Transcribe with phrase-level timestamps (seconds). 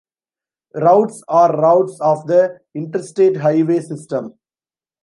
[0.73, 4.33] Routes or routes of the Interstate highway system.